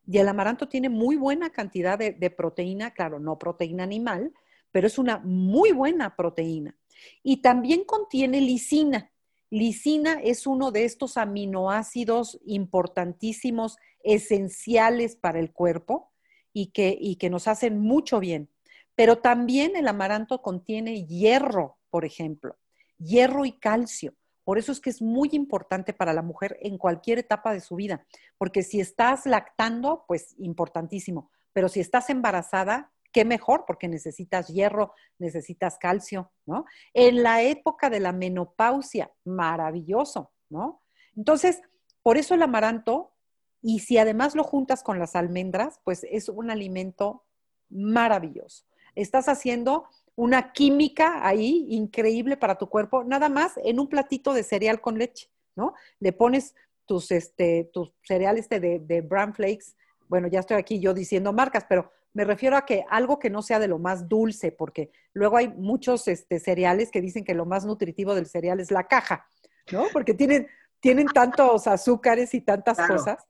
[0.08, 4.34] Y el amaranto tiene muy buena cantidad de, proteína, claro, no proteína animal,
[4.72, 6.78] pero es una muy buena proteína.
[7.24, 9.12] Y también contiene lisina.
[9.50, 16.12] Lisina es uno de estos aminoácidos importantísimos, esenciales para el cuerpo
[16.54, 18.50] y que, y que nos hacen mucho bien.
[18.96, 22.58] Pero también el amaranto contiene hierro, por ejemplo,
[22.98, 24.14] hierro y calcio.
[24.46, 27.76] Por eso es que es muy importante para la mujer en cualquier etapa de su
[27.76, 28.06] vida,
[28.38, 34.94] porque si estás lactando, pues importantísimo, pero si estás embarazada, qué mejor, porque necesitas hierro,
[35.18, 36.66] necesitas calcio, ¿no?
[36.94, 40.84] En la época de la menopausia, maravilloso, ¿no?
[41.16, 41.62] Entonces,
[42.04, 43.14] por eso el amaranto,
[43.62, 47.24] y si además lo juntas con las almendras, pues es un alimento
[47.70, 48.66] maravilloso.
[48.94, 49.86] Estás haciendo
[50.16, 54.98] una química ahí increíble para tu cuerpo, nada más en un platito de cereal con
[54.98, 55.74] leche, ¿no?
[56.00, 56.56] Le pones
[56.86, 59.76] tus, este, tus cereales este de, de bran flakes,
[60.08, 63.42] bueno, ya estoy aquí yo diciendo marcas, pero me refiero a que algo que no
[63.42, 67.46] sea de lo más dulce, porque luego hay muchos este, cereales que dicen que lo
[67.46, 69.28] más nutritivo del cereal es la caja,
[69.72, 69.88] ¿no?
[69.92, 70.48] Porque tienen,
[70.80, 73.28] tienen tantos azúcares y tantas cosas.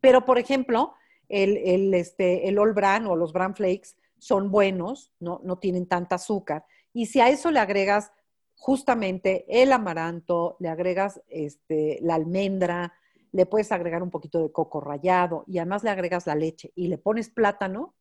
[0.00, 0.94] Pero, por ejemplo,
[1.28, 3.90] el, el, este, el All Bran o los Bran Flakes
[4.22, 5.40] son buenos, ¿no?
[5.42, 6.64] no tienen tanta azúcar.
[6.92, 8.12] Y si a eso le agregas
[8.54, 12.94] justamente el amaranto, le agregas este, la almendra,
[13.32, 16.86] le puedes agregar un poquito de coco rallado y además le agregas la leche y
[16.86, 17.96] le pones plátano,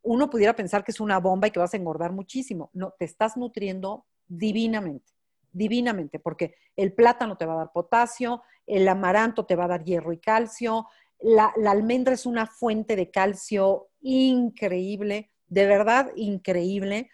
[0.00, 2.70] uno pudiera pensar que es una bomba y que vas a engordar muchísimo.
[2.72, 5.12] No, te estás nutriendo divinamente,
[5.52, 9.84] divinamente, porque el plátano te va a dar potasio, el amaranto te va a dar
[9.84, 10.86] hierro y calcio,
[11.20, 17.10] la, almendra es una fuente de calcio increíble, de verdad increíble.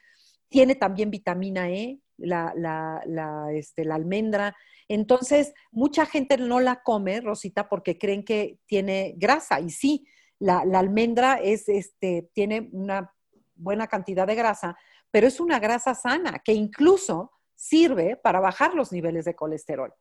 [0.49, 4.57] Tiene también vitamina E, la, la, este, la almendra.
[4.89, 9.59] Entonces, mucha gente no la come, Rosita, porque creen que tiene grasa.
[9.61, 10.07] Y sí,
[10.39, 13.13] la, almendra es, este, tiene una
[13.55, 14.77] buena cantidad de grasa,
[15.11, 19.93] pero es una grasa sana que incluso sirve para bajar los niveles de colesterol.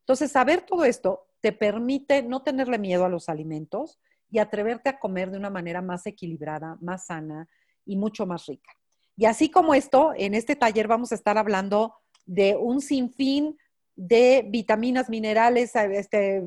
[0.00, 4.98] Entonces, saber todo esto te permite no tenerle miedo a los alimentos y atreverte a
[4.98, 7.48] comer de una manera más equilibrada, más sana
[7.84, 8.70] y mucho más rica.
[9.16, 13.58] Y así como esto, en este taller vamos a estar hablando de un sinfín
[13.94, 16.42] de vitaminas, minerales, este,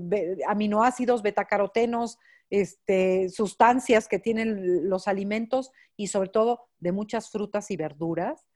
[0.48, 2.18] aminoácidos, betacarotenos,
[2.50, 8.48] este, sustancias que tienen los alimentos y sobre todo de muchas frutas y verduras,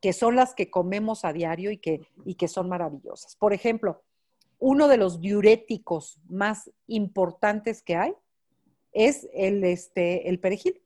[0.00, 3.36] que son las que comemos a diario y que, y que son maravillosas.
[3.36, 4.02] Por ejemplo,
[4.58, 8.14] uno de los diuréticos más importantes que hay
[8.92, 10.81] es el, este, el perejil.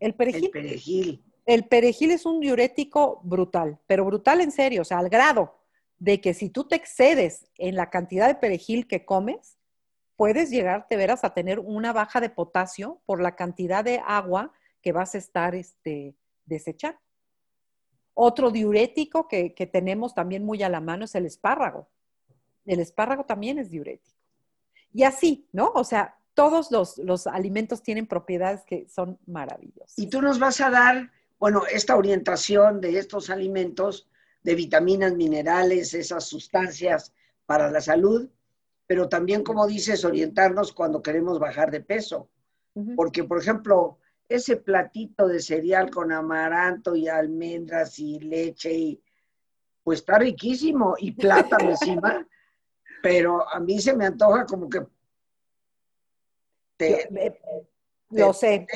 [0.00, 0.44] El perejil.
[0.44, 1.24] El perejil.
[1.46, 5.60] El perejil es un diurético brutal, pero brutal en serio, o sea, al grado
[5.98, 9.58] de que si tú te excedes en la cantidad de perejil que comes,
[10.16, 14.52] puedes llegar, te verás, a tener una baja de potasio por la cantidad de agua
[14.80, 16.14] que vas a estar este,
[16.44, 16.98] desechando.
[18.14, 21.88] Otro diurético que, tenemos también muy a la mano es el espárrago.
[22.64, 24.16] El espárrago también es diurético.
[24.92, 25.72] Y así, ¿no?
[25.74, 29.98] O sea, todos los, los alimentos tienen propiedades que son maravillosas.
[29.98, 34.08] Y tú nos vas a dar, bueno, esta orientación de estos alimentos,
[34.42, 37.12] de vitaminas, minerales, esas sustancias
[37.46, 38.28] para la salud,
[38.86, 42.28] pero también, como dices, orientarnos cuando queremos bajar de peso.
[42.96, 49.02] Porque, por ejemplo, ese platito de cereal con amaranto y almendras y leche, y,
[49.84, 52.26] pues está riquísimo y plátano encima,
[53.02, 54.82] pero a mí se me antoja como que...
[58.10, 58.66] lo sé,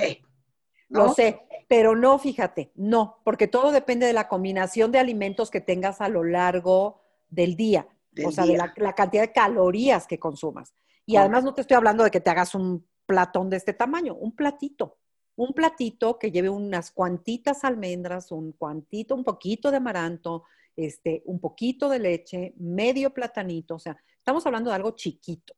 [0.89, 5.61] lo sé, pero no, fíjate, no, porque todo depende de la combinación de alimentos que
[5.61, 7.89] tengas a lo largo del día
[8.27, 10.75] o sea, de la, cantidad de calorías que consumas.
[11.07, 14.15] Y además no te estoy hablando de que te hagas un platón de este tamaño,
[14.15, 14.99] un platito.
[15.37, 20.45] Un platito que lleve unas cuantitas almendras, un cuantito, un poquito de amaranto,
[20.77, 23.77] este, un poquito de leche, medio platanito.
[23.77, 25.55] O sea, estamos hablando de algo chiquito,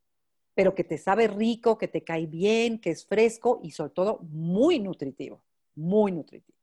[0.61, 4.19] pero que te sabe rico, que te cae bien, que es fresco y sobre todo
[4.25, 5.43] muy nutritivo,
[5.75, 6.59] muy nutritivo.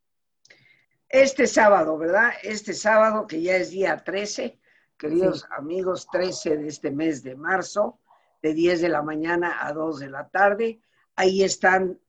[1.10, 2.30] Este sábado, ¿verdad?
[2.44, 4.60] Este sábado, que ya es día 13,
[4.98, 7.98] queridos amigos, 13 de este mes de marzo,
[8.44, 10.80] de 10 de la mañana a 2 de la tarde.
[11.16, 12.00] Ahí están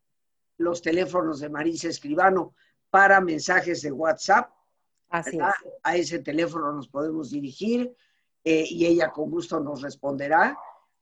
[0.58, 2.54] los teléfonos de Marisa Escribano
[2.90, 4.50] para mensajes de WhatsApp
[5.08, 5.38] Así
[5.84, 7.96] A ese teléfono nos podemos dirigir
[8.44, 10.54] eh, y ella con gusto nos responderá.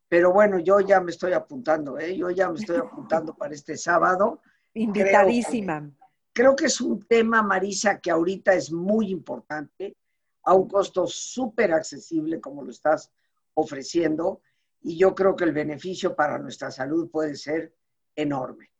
[0.08, 2.16] Pero bueno, yo ya me estoy apuntando, ¿eh?
[2.16, 4.40] yo ya me estoy apuntando para este sábado.
[4.74, 5.90] Invitadísima.
[6.32, 9.96] creo que es un tema, Marisa, que ahorita es muy importante,
[10.44, 13.10] a un costo súper accesible como lo estás
[13.54, 14.42] ofreciendo,
[14.82, 17.74] y yo creo que el beneficio para nuestra salud puede ser
[18.14, 18.70] enorme.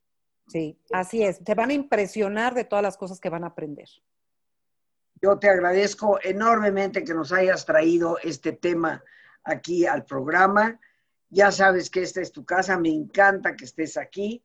[0.47, 1.43] Sí, así es.
[1.43, 3.89] Te van a impresionar de todas las cosas que van a aprender.
[5.21, 9.03] Yo te agradezco enormemente que nos hayas traído este tema
[9.43, 10.79] aquí al programa.
[11.29, 14.43] Ya sabes que esta es tu casa, me encanta que estés aquí.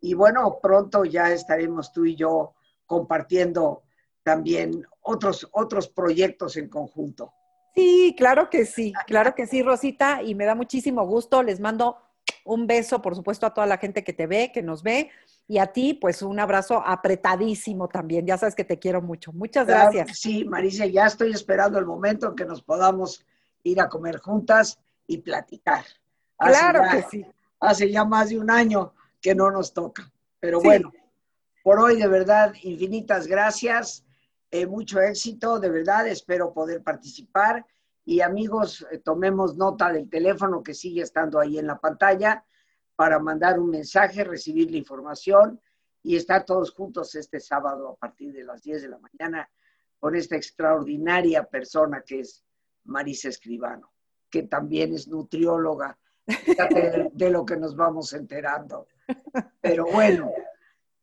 [0.00, 2.54] Y bueno, pronto ya estaremos tú y yo
[2.86, 3.84] compartiendo
[4.22, 7.32] también otros, otros proyectos en conjunto.
[7.74, 11.42] Sí, claro que sí, claro que sí, Rosita, y me da muchísimo gusto.
[11.42, 11.98] Les mando
[12.44, 15.10] un beso, por supuesto, a toda la gente que te ve, que nos ve,
[15.48, 18.26] y a ti, pues un abrazo apretadísimo también.
[18.26, 19.32] Ya sabes que te quiero mucho.
[19.32, 20.18] Muchas gracias.
[20.18, 23.24] Sí, Marisa, ya estoy esperando el momento en que nos podamos
[23.62, 25.84] ir a comer juntas y platicar.
[26.38, 27.26] Claro que sí.
[27.60, 30.12] Hace ya más de un año que no nos toca.
[30.38, 30.92] Pero bueno,
[31.62, 34.04] por hoy de verdad, infinitas gracias.
[34.50, 37.64] Eh, mucho éxito, de verdad, espero poder participar.
[38.04, 42.44] Y amigos, eh, tomemos nota del teléfono que sigue estando ahí en la pantalla
[42.96, 45.60] para mandar un mensaje, recibir la información
[46.02, 49.48] y estar todos juntos este sábado a partir de las 10 de la mañana
[49.98, 52.44] con esta extraordinaria persona que es
[52.84, 53.90] Marisa Escribano,
[54.28, 55.98] que también es nutrióloga.
[56.26, 58.86] De, lo que nos vamos enterando.
[59.60, 60.32] Pero bueno,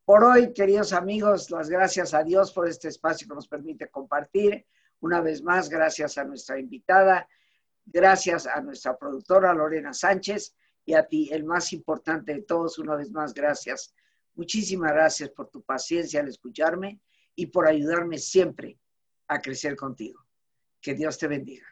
[0.05, 4.65] por hoy, queridos amigos, las gracias a Dios por este espacio que nos permite compartir.
[4.99, 7.27] Una vez más, gracias a nuestra invitada,
[7.85, 10.55] gracias a nuestra productora Lorena Sánchez
[10.85, 13.93] y a ti, el más importante de todos, una vez más, gracias.
[14.35, 16.99] Muchísimas gracias por tu paciencia al escucharme
[17.35, 18.79] y por ayudarme siempre
[19.27, 20.25] a crecer contigo.
[20.81, 21.70] Que Dios te bendiga.